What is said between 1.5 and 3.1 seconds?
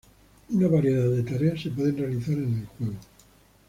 se pueden realizar en el juego.